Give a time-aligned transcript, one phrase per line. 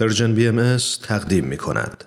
[0.00, 2.04] پرژن بی ام تقدیم می کند.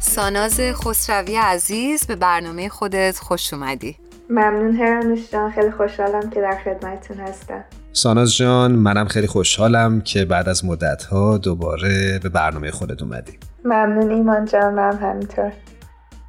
[0.00, 3.96] ساناز خسروی عزیز به برنامه خودت خوش اومدی.
[4.30, 7.64] ممنون هرانوش جان خیلی خوشحالم که در خدمتتون هستم.
[7.98, 13.32] ساناز جان منم خیلی خوشحالم که بعد از مدت ها دوباره به برنامه خودت اومدی.
[13.64, 15.52] ممنون ایمان جان من همینطور.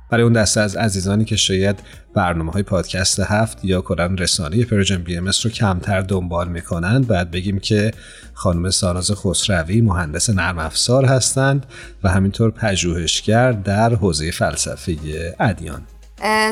[0.10, 1.80] برای اون دسته از عزیزانی که شاید
[2.14, 7.32] برنامه های پادکست هفت یا کلان رسانه پرژن بی ام رو کمتر دنبال می‌کنند باید
[7.32, 7.92] بگیم که
[8.34, 11.66] خانم ساناز خسروی مهندس نرم افزار هستند
[12.04, 14.96] و همینطور پژوهشگر در حوزه فلسفه
[15.40, 15.82] ادیان.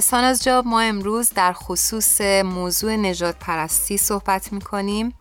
[0.02, 5.14] ساناز جان ما امروز در خصوص موضوع نژاد پرستی صحبت می‌کنیم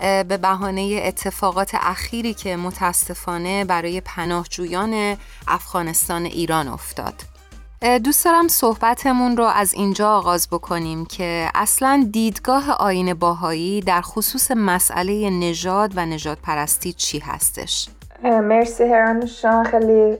[0.00, 5.16] به بهانه اتفاقات اخیری که متاسفانه برای پناهجویان
[5.48, 7.14] افغانستان ایران افتاد
[8.04, 14.50] دوست دارم صحبتمون رو از اینجا آغاز بکنیم که اصلا دیدگاه آین باهایی در خصوص
[14.50, 17.88] مسئله نژاد و نجات پرستی چی هستش؟
[18.22, 20.18] مرسی هرانوشان خیلی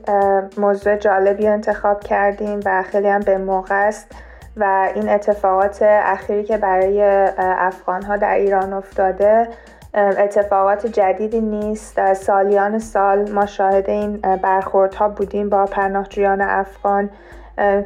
[0.57, 4.13] موضوع جالبی انتخاب کردیم و خیلی هم به موقع است
[4.57, 7.03] و این اتفاقات اخیری که برای
[7.39, 9.49] افغان ها در ایران افتاده
[9.95, 12.15] اتفاقات جدیدی نیست.
[12.15, 17.11] سالیان سال ما شاهد این برخوردها بودیم با پناهجویان افغان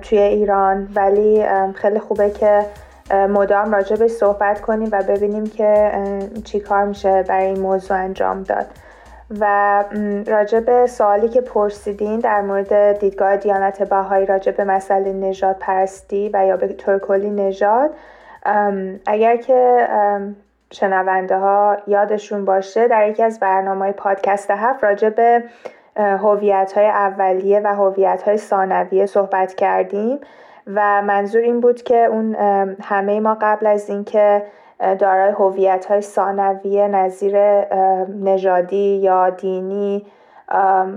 [0.03, 0.89] توی ایران.
[0.95, 2.67] ولی خیلی خوبه که
[3.11, 5.93] مدام راجع به صحبت کنیم و ببینیم که
[6.45, 8.67] چی کار میشه برای این موضوع انجام داد.
[9.41, 9.85] و
[10.27, 16.31] راجع به سوالی که پرسیدین در مورد دیدگاه دیانت بهایی راجع به مسئله نجات پرستی
[16.35, 17.91] و یا به طور کلی نژاد
[19.07, 19.89] اگر که
[20.73, 25.45] شنونده ها یادشون باشه در یکی از برنامه پادکست هفت راجع به
[25.97, 30.19] هویت های اولیه و هویت های ثانویه صحبت کردیم
[30.67, 32.35] و منظور این بود که اون
[32.83, 34.43] همه ما قبل از اینکه
[34.99, 37.37] دارای هویت های ثانویه نظیر
[38.09, 40.07] نژادی یا دینی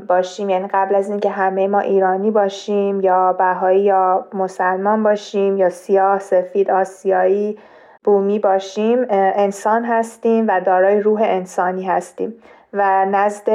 [0.08, 0.50] باشیم.
[0.50, 6.20] یعنی قبل از اینکه همه ما ایرانی باشیم یا بهایی یا مسلمان باشیم یا سیاه
[6.20, 7.58] سفید آسیایی
[8.04, 12.34] بومی باشیم انسان هستیم و دارای روح انسانی هستیم.
[12.74, 13.50] و نزد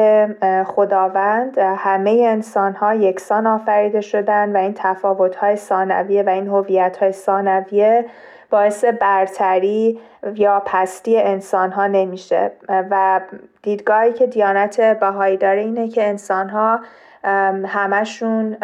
[0.64, 6.96] خداوند همه انسان ها یکسان آفریده شدن و این تفاوت های ثانویه و این هویت
[6.96, 8.04] های ثانویه
[8.50, 9.98] باعث برتری
[10.34, 12.52] یا پستی انسان ها نمیشه.
[12.68, 13.20] و
[13.62, 16.80] دیدگاهی که دیانت بهایی داره اینه که انسان ها
[17.66, 18.56] همشون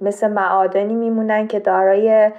[0.00, 2.30] مثل معادنی میمونن که دارای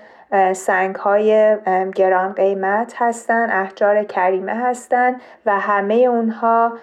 [0.53, 1.57] سنگ های
[1.95, 6.73] گران قیمت هستند احجار کریمه هستند و همه اونها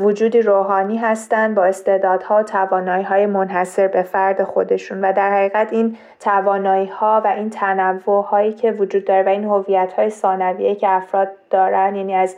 [0.00, 5.00] وجودی روحانی هستند با استعدادها و توانایی های منحصر به فرد خودشون.
[5.00, 9.44] و در حقیقت این توانایی ها و این تنوع هایی که وجود داره و این
[9.44, 12.36] هویت های ثانویه که افراد دارن یعنی از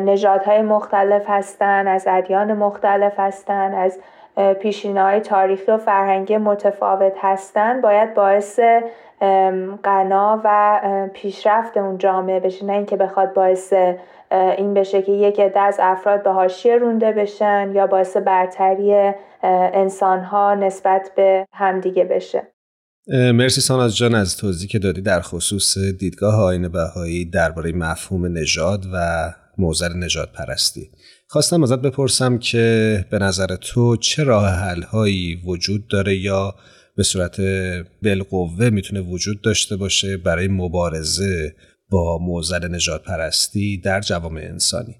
[0.00, 3.98] نژادهای مختلف هستند از ادیان مختلف هستند از
[4.60, 8.60] پیشینه تاریخی و فرهنگی متفاوت هستند باید باعث
[9.84, 10.80] غنا و
[11.14, 12.64] پیشرفت اون جامعه بشه.
[12.64, 13.72] نه اینکه بخواد باعث
[14.32, 19.12] این بشه که یک عده از افراد به حاشیه رونده بشن یا باعث برتری
[19.74, 22.42] انسانها نسبت به همدیگه بشه.
[23.08, 28.84] مرسی ساناز جان از توضیح که دادی در خصوص دیدگاه آین بهایی درباره مفهوم نژاد
[28.94, 29.28] و
[29.58, 30.90] موزر نجات پرستی
[31.32, 36.54] خواستم ازت بپرسم که به نظر تو چه راه حل هایی وجود داره یا
[36.96, 37.36] به صورت
[38.02, 41.54] بالقوه می‌تونه وجود داشته باشه برای مبارزه
[41.90, 44.96] با موزل نجات پرستی در جوامع انسانی؟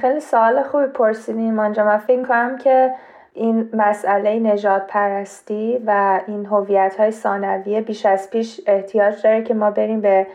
[0.00, 2.90] خیلی سوال خوبی پرسیدیم آنجا من فکر کنم که
[3.34, 9.54] این مسئله نجات پرستی و این هویت های ثانویه بیش از پیش احتیاج داره که
[9.54, 10.26] ما بریم به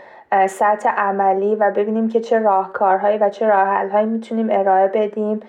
[0.50, 5.40] سطح عملی و ببینیم که چه راهکارهایی و چه راهحلهایی می‌تونیم ارائه بدیم.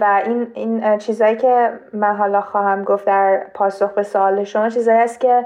[0.00, 4.98] و این این چیزایی که من حالا خواهم گفت در پاسخ به سوال شما چیزایی
[4.98, 5.44] است که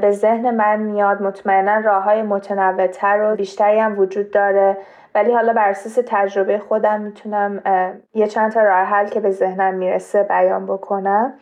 [0.00, 1.22] به ذهن من میاد.
[1.22, 4.76] مطمئنا راه های متنوعتر و بیشتری هم وجود داره.
[5.14, 7.62] ولی حالا بر اساس تجربه خودم می‌تونم
[8.14, 11.32] یه چند تا راه حل که به ذهنم می‌رسه بیان بکنم.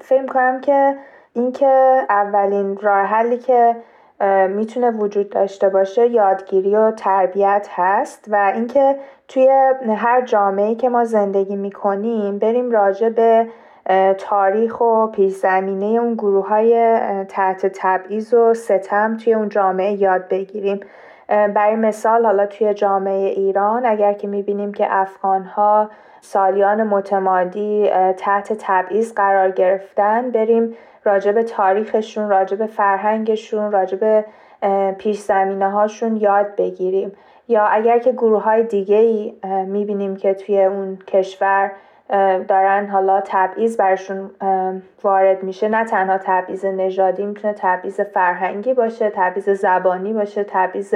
[0.00, 0.96] فکر کنم که
[1.32, 3.76] اینکه اولین راه حلی که
[4.48, 8.96] می‌تونه وجود داشته باشه یادگیری و تربیت هست و اینکه
[9.28, 9.48] توی
[9.96, 13.46] هر جامعه که ما زندگی می‌کنیم بریم راجع به
[14.18, 16.98] تاریخ و پیش زمینه اون گروه های
[17.28, 20.80] تحت تبعیض و ستم توی اون جامعه یاد بگیریم.
[21.28, 25.90] برای مثال حالا توی جامعه ایران اگر که می‌بینیم که افغانها
[26.24, 30.30] سالیان متمادی تحت تبعیض قرار گرفتن.
[30.30, 30.74] بریم
[31.04, 34.24] راجب تاریخشون راجب فرهنگشون راجب
[34.98, 37.12] پیش زمینه هاشون یاد بگیریم.
[37.48, 39.34] یا اگر که گروه های دیگه ای
[39.66, 41.70] می‌بینیم که توی اون کشور
[42.48, 44.30] دارن حالا تبعیض برشون
[45.02, 50.94] وارد میشه نه تنها تبعیض نژادی می‌تونه تبعیض فرهنگی باشه تبعیض زبانی باشه تبعیض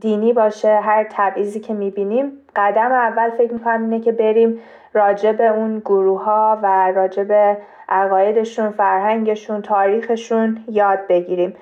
[0.00, 2.32] دینی باشه هر تبعیضی که می‌بینیم.
[2.56, 4.60] قدم اول فکر می‌کنم اینه که بریم
[4.92, 7.56] راجع به اون گروه ها و راجع به
[7.88, 11.54] عقایدشون فرهنگشون تاریخشون یاد بگیریم.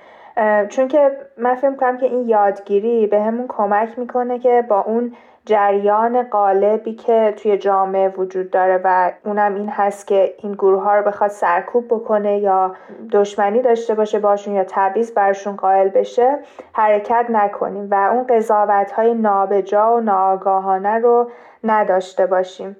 [0.69, 5.13] چون که من فکر می‌کنم که این یادگیری به همون کمک می‌کنه که با اون
[5.45, 10.97] جریان قالبی که توی جامعه وجود داره و اونم این هست که این گروه ها
[10.97, 12.75] رو بخواد سرکوب بکنه یا
[13.13, 16.39] دشمنی داشته باشه باشون یا تبعیض برشون قائل بشه
[16.73, 21.31] حرکت نکنیم و اون قضاوت های نابجا و ناآگاهانه رو
[21.65, 22.77] نداشته باشیم.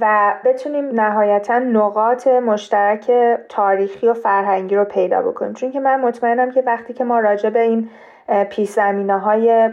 [0.00, 3.10] و بتونیم نهایتا نقاط مشترک
[3.48, 5.52] تاریخی و فرهنگی رو پیدا بکنیم.
[5.52, 7.88] چون که من مطمئنم که وقتی که ما راجع به این
[8.50, 9.70] پیش زمینه های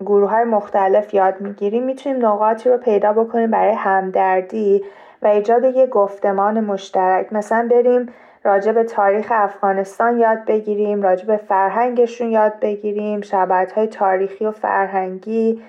[0.00, 4.84] گروه های مختلف یاد می‌گیریم می‌تونیم نقاطی رو پیدا بکنیم برای همدردی
[5.22, 7.32] و ایجاد یک گفتمان مشترک.
[7.32, 8.08] مثلا بریم
[8.44, 14.50] راجع به تاریخ افغانستان یاد بگیریم راجع به فرهنگشون یاد بگیریم شبت های تاریخی و
[14.50, 15.62] فرهنگی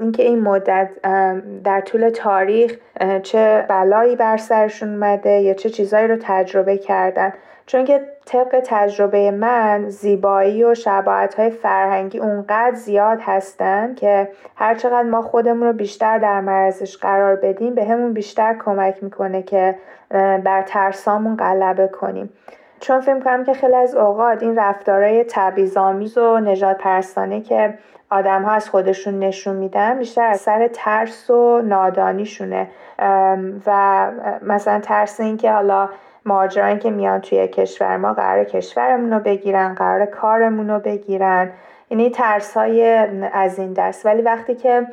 [0.00, 0.90] اینکه این مدت
[1.64, 2.76] در طول تاریخ
[3.22, 7.32] چه بلایی بر سرشون اومده یا چه چیزایی رو تجربه کردن.
[7.68, 15.02] چون که طبق تجربه من زیبایی و شباعت های فرهنگی اونقدر زیاد هستن که هرچقدر
[15.02, 19.74] ما خودمون رو بیشتر در مرزش قرار بدیم به همون بیشتر کمک می‌کنه که
[20.44, 22.30] بر ترسامون غلبه کنیم.
[22.80, 27.74] چون فکر کنم که خیلی از اوقات این رفتارهای تبعیض‌آمیز و نجات پرستانه که
[28.10, 32.68] آدم ها از خودشون نشون میدن بیشتر از سر ترس و نادانیشونه.
[33.66, 34.10] و
[34.42, 35.88] مثلا ترس اینکه حالا
[36.28, 41.52] مهاجرانی که میان توی کشور ما قرار کشورمون رو بگیرن قرار کارمون رو بگیرن.
[41.90, 42.82] یعنی ترس های
[43.32, 44.06] از این دست.
[44.06, 44.86] ولی وقتی که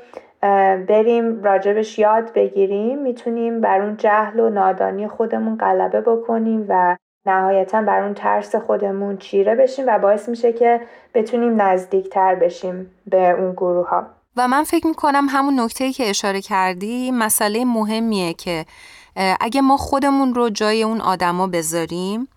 [0.87, 7.81] بریم راجبش یاد بگیریم می‌تونیم بر اون جهل و نادانی خودمون غلبه بکنیم و نهایتا
[7.81, 10.81] بر اون ترس خودمون چیره بشیم و باعث میشه که
[11.13, 14.03] بتونیم نزدیکتر بشیم به اون گروه ها
[14.37, 18.65] و من فکر می‌کنم همون نکته که اشاره کردی مسئله مهمیه که
[19.15, 22.27] اگه ما خودمون رو جای اون آدما بذاریم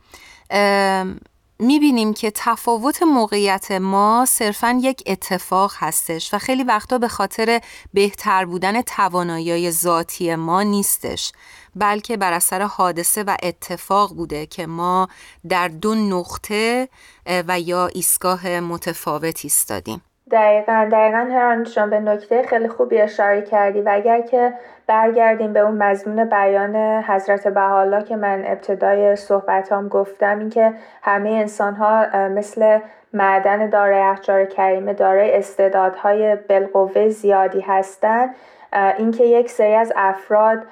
[1.60, 7.60] می‌بینیم که تفاوت موقعیت ما صرفا یک اتفاق هستش و خیلی وقتا به خاطر
[7.94, 11.32] بهتر بودن توانایی ذاتی ما نیستش
[11.76, 15.08] بلکه بر اثر حادثه و اتفاق بوده که ما
[15.48, 16.88] در دو نقطه
[17.26, 20.02] و یا ایستگاه متفاوتی ایستادیم.
[20.30, 24.54] دقیقا دقیقا هران به نکته خیلی خوبی اشاره کردی و اگر که
[24.86, 30.72] برگردیم به اون مضمون بیان حضرت بحالا که من ابتدای صحبتام گفتم اینکه
[31.02, 32.78] همه انسان ها مثل
[33.12, 38.34] معدن دارای احجار کریمه دارای استعدادهای بالقوه زیادی هستند
[38.72, 40.62] اینکه یک سری از افراد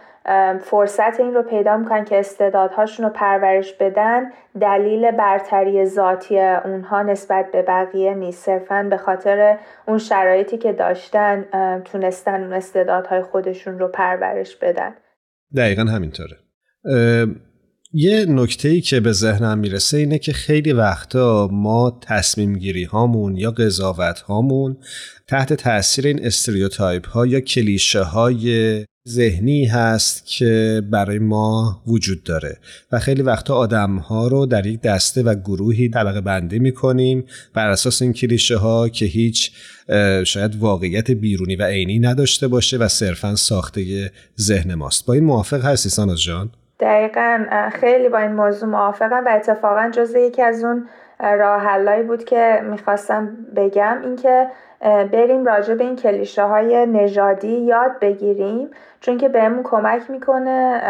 [0.61, 4.23] فرصت این رو پیدا می‌کنن که استعدادهاشون رو پرورش بدن.
[4.61, 8.45] دلیل برتری ذاتی اونها نسبت به بقیه نیست.
[8.45, 9.59] صرفا به خاطر
[9.89, 11.45] اون شرایطی که داشتن
[11.85, 14.95] تونستن اون استعدادهای خودشون رو پرورش بدن.
[15.57, 16.37] دقیقا همینطوره.
[17.93, 23.37] یه نکته ای که به ذهنم می‌رسه اینه که خیلی وقتا ما تصمیم گیری هامون
[23.37, 24.77] یا قضاوت هامون
[25.29, 32.57] تحت تاثیر این استریوتایپ ها یا کلیشه های ذهنی هست که برای ما وجود داره
[32.93, 37.25] و خیلی وقتا آدم ها رو در یک دسته و گروهی طبقه بندی می کنیم
[37.55, 39.53] بر اساس این کلیشه ها که هیچ
[40.25, 44.11] شاید واقعیت بیرونی و عینی نداشته باشه و صرفا ساخته
[44.41, 47.45] ذهن ماست با این موافق هستی ساناز جان؟ دقیقا
[47.81, 50.89] خیلی با این موضوع موافقم و اتفاقا جز یکی از اون
[51.21, 54.47] راه بود که می‌خواستم بگم اینکه
[54.81, 60.81] بریم راجع به این کلیشه های نژادی یاد بگیریم چون که بهمون کمک می‌کنه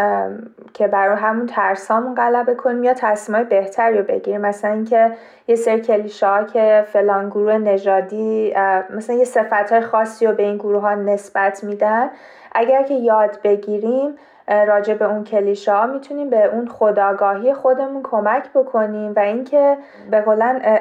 [0.74, 4.40] که برای همون ترسامون غلبه کنیم یا تصمیم بهتری رو بگیریم.
[4.40, 5.12] مثلا اینکه
[5.48, 8.54] یه سری کلیشه ها که فلان گروه نژادی
[8.90, 12.10] مثلا یه صفت های خاصی رو به این گروه ها نسبت میدن.
[12.52, 14.16] اگر که یاد بگیریم
[14.48, 19.76] راجع به اون کلیشه ها می‌تونیم به اون خداگاهی خودمون کمک بکنیم و اینکه
[20.10, 20.24] به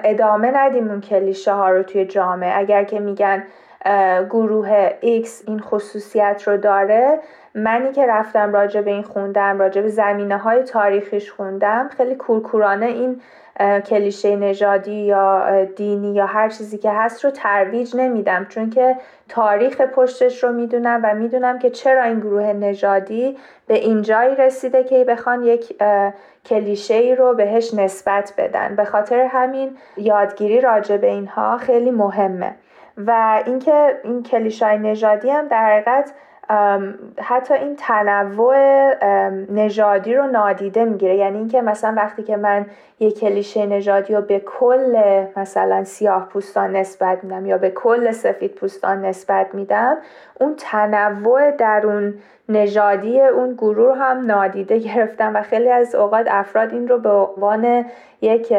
[0.03, 2.57] ادامه ندیم اون کلیشه ها رو توی جامعه.
[2.57, 3.43] اگر که میگن
[4.29, 7.19] گروه X این خصوصیت رو داره.
[7.55, 12.85] منی که رفتم راجع به این خوندم راجع به زمینه های تاریخیش خوندم خیلی کورکورانه
[12.85, 13.21] این
[13.81, 18.45] کلیشه نژادی یا دینی یا هر چیزی که هست رو ترویج نمیدم.
[18.49, 18.95] چون که
[19.29, 23.37] تاریخ پشتش رو می‌دونم و می‌دونم که چرا این گروه نژادی
[23.67, 25.83] به اینجایی رسیده که بخوان یک
[26.45, 28.75] کلیشه ای رو بهش نسبت بدن.
[28.75, 32.55] به خاطر همین یادگیری راجع به اینها خیلی مهمه.
[32.97, 36.13] و اینکه این کلیشای نژادی هم در حقیقت
[37.21, 38.55] حتی این تنوع
[39.51, 41.15] نژادی رو نادیده می‌گیره.
[41.15, 42.65] یعنی اینکه مثلا وقتی که من
[42.99, 48.55] یک کلیشه نژادی رو به کل مثلا سیاه پوستان نسبت میدم یا به کل سفید
[48.55, 49.97] پوستان نسبت میدم
[50.39, 52.13] اون تنوع در اون
[52.49, 57.85] نژادی اون گروه هم نادیده گرفتم و خیلی از اوقات افراد این رو به عنوان
[58.21, 58.53] یک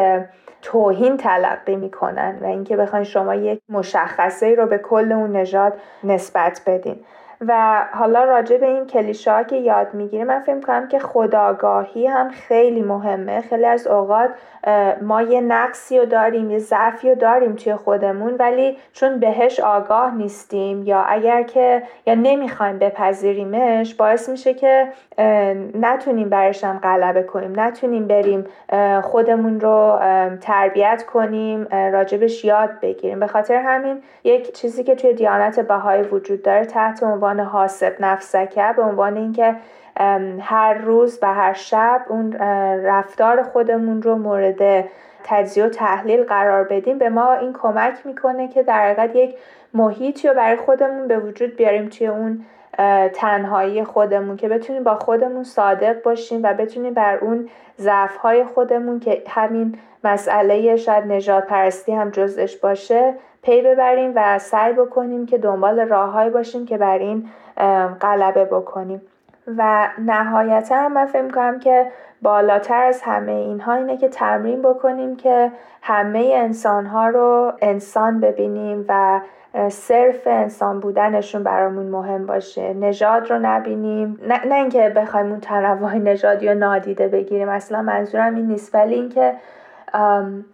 [0.66, 5.72] توهین تلقی می‌کنن و اینکه بخواین شما یک مشخصه رو به کل اون نژاد
[6.04, 6.96] نسبت بدین.
[7.40, 12.30] و حالا راجع به این کلیشه که یاد می‌گیریم من فکر کنم که خداگاهی هم
[12.30, 13.40] خیلی مهمه.
[13.40, 14.30] خیلی از اوقات
[15.02, 20.14] ما یه نقصی رو داریم یه ضعفی رو داریم توی خودمون ولی چون بهش آگاه
[20.14, 24.88] نیستیم یا اگر که یا نمی‌خوایم بپذیریمش باعث میشه که
[25.74, 28.44] نتونیم برشم غلبه کنیم نتونیم بریم
[29.02, 29.98] خودمون رو
[30.40, 33.20] تربیت کنیم راجبش یاد بگیریم.
[33.20, 38.74] به خاطر همین یک چیزی که توی دیانت بهایی وجود داره تحت عنوان حاسب نفسکه
[38.76, 39.56] به عنوان اینکه
[40.40, 42.32] هر روز و هر شب اون
[42.82, 44.84] رفتار خودمون رو مورد
[45.24, 46.98] تجزیه و تحلیل قرار بدیم.
[46.98, 49.36] به ما این کمک می‌کنه که در حقیقت یک
[49.74, 52.44] محیطی رو برای خودمون به وجود بیاریم توی اون
[53.14, 59.22] تنهایی خودمون که بتونیم با خودمون صادق باشیم و بتونیم بر اون ضعفهای خودمون که
[59.28, 63.14] همین مسئله شاید نجات پرستی هم جزش باشه
[63.46, 67.28] پی ببریم و سعی بکنیم که دنبال راههایی باشیم که بر این
[68.00, 69.02] غلبه بکنیم.
[69.56, 71.86] و نهایتا من فکر کنم که
[72.22, 79.20] بالاتر از همه اینها اینه که تمرین بکنیم که همه انسانها رو انسان ببینیم و
[79.68, 82.74] صرف انسان بودنشون برامون مهم باشه.
[82.74, 84.20] نژاد رو نبینیم.
[84.28, 87.48] نه, نه اینکه بخوایم اون تنوع نژادی رو نادیده بگیریم.
[87.48, 88.74] اصلا منظورم این نیست.
[88.74, 89.34] ولی اینکه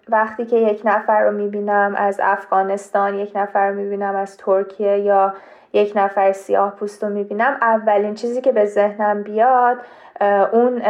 [0.09, 5.35] وقتی که یک نفر رو می‌بینم از افغانستان یک نفر رو می‌بینم از ترکیه یا
[5.73, 9.77] یک نفر سیاه پوست رو می‌بینم اولین چیزی که به ذهنم بیاد
[10.53, 10.83] اون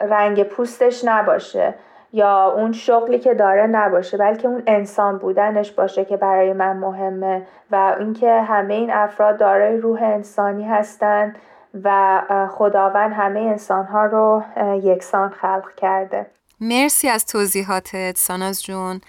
[0.00, 1.74] رنگ پوستش نباشه
[2.12, 7.46] یا اون شغلی که داره نباشه بلکه اون انسان بودنش باشه که برای من مهمه
[7.70, 11.38] و اینکه همه این افراد دارای روح انسانی هستند
[11.84, 12.20] و
[12.50, 14.42] خداوند همه انسانها رو
[14.82, 16.26] یکسان خلق کرده.
[16.64, 19.00] مرسی از توضیحاتت ساناز جون.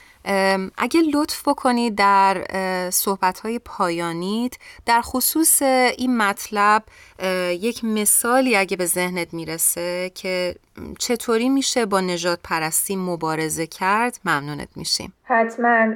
[0.78, 2.48] اگه لطف بکنید در
[2.90, 4.54] صحبت پایانیت
[4.86, 6.84] در خصوص این مطلب
[7.60, 10.56] یک مثالی اگه به ذهنت می‌رسه که
[11.00, 15.14] چطوری میشه با نجات پرستی مبارزه کرد ممنونت میشیم.
[15.24, 15.94] حتما.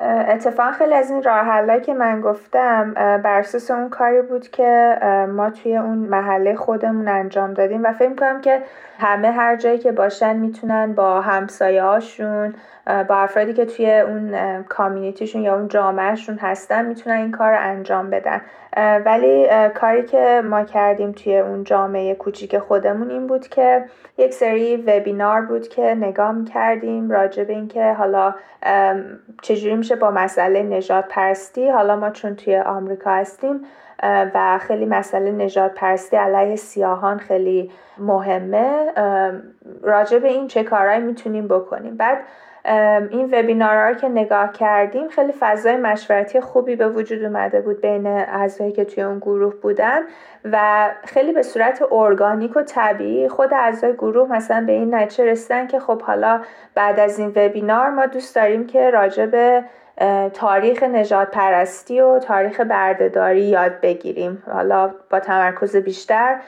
[0.00, 4.98] اتفاقا خیلی از این راه که من گفتم بر اساس اون کاری بود که
[5.28, 8.62] ما توی اون محله خودمون انجام دادیم و فکر کنم که
[8.98, 12.54] همه هر جایی که باشن می‌تونن با همسایه هاشون
[12.86, 18.10] با افرادی که توی اون کامیونیتیشون یا اون جامعهشون هستن می‌تونن این کار رو انجام
[18.10, 18.40] بدن.
[19.04, 23.84] ولی کاری که ما کردیم توی اون جامعه کوچیک خودمون این بود که
[24.18, 28.34] یک سری وبینار بود که نگاه کردیم راجع به اینکه حالا
[29.42, 33.60] چجوری میشه با مسئله نجات پرستی حالا ما چون توی آمریکا هستیم
[34.02, 38.92] و خیلی مسئله نجات پرستی علیه سیاهان خیلی مهمه
[39.82, 41.96] راجع به این چه کارهایی می‌تونیم بکنیم.
[41.96, 42.18] بعد
[43.10, 48.72] این وبینارها که نگاه کردیم خیلی فضای مشورتی خوبی به وجود اومده بود بین اعضایی
[48.72, 50.00] که توی اون گروه بودن
[50.44, 55.66] و خیلی به صورت ارگانیک و طبیعی خود اعضای گروه مثلا به این نتیجه رسیدن
[55.66, 56.40] که خب حالا
[56.74, 59.64] بعد از این وبینار ما دوست داریم که راجع به
[60.32, 64.42] تاریخ نجات پرستی و تاریخ بردهداری یاد بگیریم.
[64.52, 66.40] حالا با تمرکز بیشتر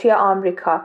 [0.00, 0.80] توی آمریکا.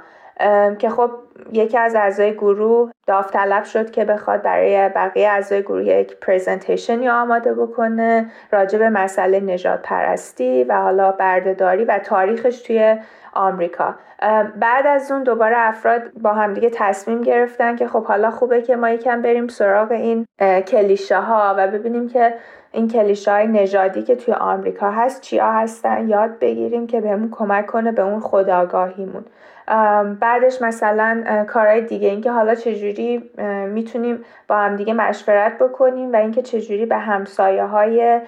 [0.80, 1.12] که خب
[1.52, 7.54] یکی از اعضای گروه داوطلب شد که بخواد برای بقیه اعضای گروه یک پریزنتیشنی آماده
[7.54, 12.96] بکنه راجع به مسئله نجات پرستی و حالا بردهداری و تاریخش توی
[13.34, 13.96] آمریکا.
[14.60, 18.90] بعد از اون دوباره افراد با همدیگه تصمیم گرفتن که خب حالا خوبه که ما
[18.90, 20.26] یکم بریم سراغ این
[20.68, 22.34] کلیشه ها و ببینیم که
[22.72, 27.66] این کلیشه های نژادی که توی آمریکا هست چیا هستن یاد بگیریم که بهمون کمک
[27.66, 29.26] کنه به اون خداگاهیمون.
[30.20, 33.32] بعدش مثلا کارهای دیگه اینکه حالا چجوری
[33.68, 38.22] می‌تونیم با هم دیگه مشورت بکنیم و اینکه چجوری به همسایه های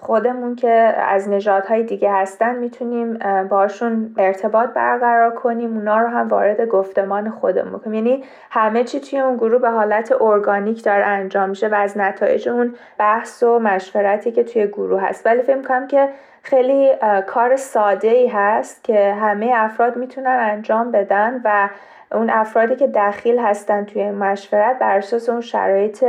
[0.00, 3.18] خودمون که از نژادهای دیگه هستن می‌تونیم
[3.48, 9.18] باشون ارتباط برقرار کنیم اونا رو هم وارد گفتمان خودمون کنیم یعنی همه چی توی
[9.18, 14.32] اون گروه به حالت ارگانیک داره انجام میشه و از نتایج اون بحث و مشورتی
[14.32, 15.26] که توی گروه هست.
[15.26, 16.08] ولی فکر کنم که
[16.44, 16.92] خیلی
[17.26, 21.68] کار ساده ای هست که همه افراد می‌تونن انجام بدن و
[22.12, 26.04] اون افرادی که دخیل هستن توی مشورت بر اساس اون شرایط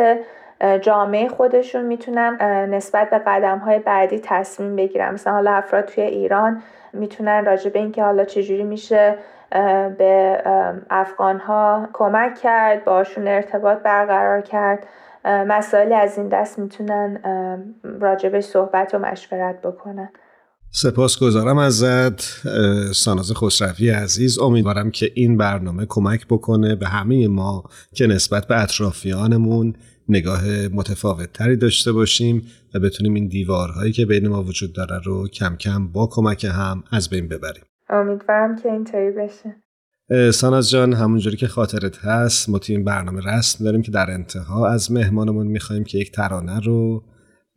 [0.81, 2.37] جامعه خودشون می‌تونن
[2.69, 5.13] نسبت به قدم های بعدی تصمیم بگیرن.
[5.13, 6.61] مثلا حالا افراد توی ایران
[6.93, 9.15] می‌تونن راجع به اینکه حالا چجوری میشه
[9.97, 10.41] به
[10.89, 14.87] افغان ها کمک کرد باشون ارتباط برقرار کرد
[15.25, 17.19] مسائلی از این دست می‌تونن
[17.99, 20.09] راجبش صحبت و مشورت بکنن.
[20.77, 22.21] سپاس گذارم ازت
[22.93, 24.39] ساناز خسروی عزیز.
[24.39, 27.63] امیدوارم که این برنامه کمک بکنه به همه ما
[27.93, 29.73] که نسبت به اطرافیانمون
[30.09, 35.27] نگاه متفاوت تری داشته باشیم و بتونیم این دیوارهایی که بین ما وجود داره رو
[35.27, 37.63] کم کم با کمک هم از بین ببریم.
[37.89, 39.55] امیدوارم که اینطوری بشه.
[40.31, 44.91] ساناز جان همونجوری که خاطرت هست ما این برنامه رسم داریم که در انتها از
[44.91, 47.03] مهمانمون می‌خوایم که یک ترانه رو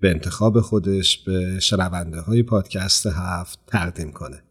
[0.00, 4.42] به انتخاب خودش به شنونده های پادکست هفت تقدیم کنه.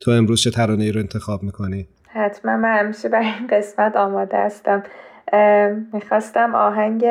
[0.00, 4.36] تو امروز چه ترانه ای رو انتخاب می‌کنی؟ حتما من همیشه برای این قسمت آماده
[4.36, 4.82] هستم.
[5.92, 7.04] می‌خواستم آهنگ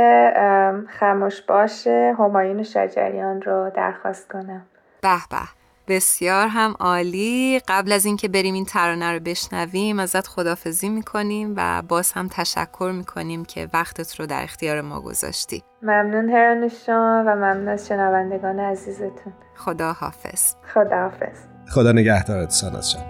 [1.00, 4.66] خموش باشه همایون شجریان رو درخواست کنم.
[5.02, 5.57] به به.
[5.88, 7.62] بسیار هم عالی.
[7.68, 12.92] قبل از اینکه بریم این ترانه رو بشنویم ازت خدافزی می‌کنیم و باز هم تشکر
[12.96, 15.64] می‌کنیم که وقتت رو در اختیار ما گذاشتی.
[15.82, 19.34] ممنون هرانشان و ممنون از شنوندگان عزیزتون.
[19.56, 21.38] خدا حافظ خدا حافظ
[21.70, 23.04] خدا نگهدارت ساناز جان.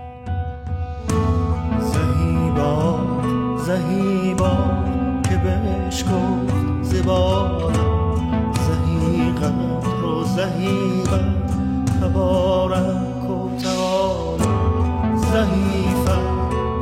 [1.80, 3.00] زهیبا
[3.58, 4.84] زهیبا
[5.24, 7.72] که بهش گفت زبا
[8.68, 11.20] زهیقا رو زهیقا
[12.02, 14.48] تبارک و تعالی.
[15.16, 16.18] زهیفا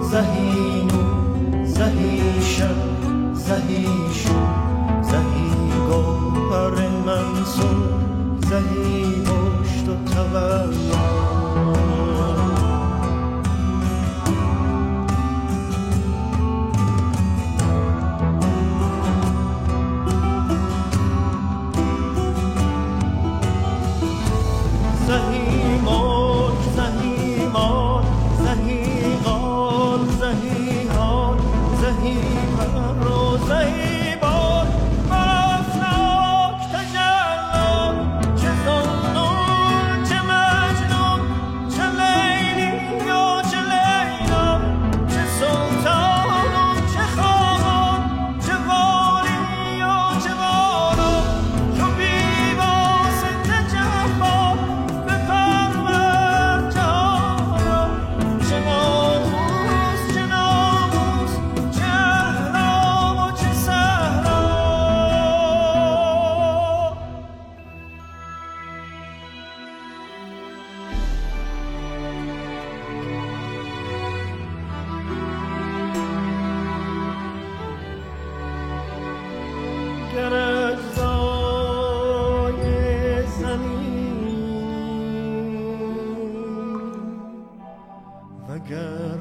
[0.01, 1.03] زهینو
[1.65, 2.79] زهیشم
[3.33, 4.39] زهیشو
[5.01, 5.51] زهی
[5.89, 7.99] گوهر منصور
[8.49, 11.34] زهی مشت و تولا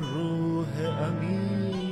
[0.01, 0.73] روح
[1.07, 1.84] امین